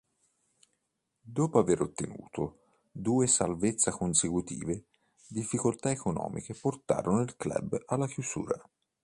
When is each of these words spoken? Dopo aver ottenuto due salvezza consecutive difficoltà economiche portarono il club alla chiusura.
Dopo 1.35 1.59
aver 1.59 1.79
ottenuto 1.81 2.79
due 2.91 3.27
salvezza 3.27 3.91
consecutive 3.91 4.85
difficoltà 5.27 5.91
economiche 5.91 6.55
portarono 6.55 7.21
il 7.21 7.35
club 7.37 7.83
alla 7.85 8.07
chiusura. 8.07 8.59